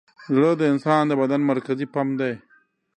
زړه 0.35 0.51
د 0.57 0.61
انسان 0.73 1.03
د 1.07 1.11
بدن 1.21 1.41
مرکزي 1.51 1.85
پمپ 1.93 2.11
دی. 2.21 2.33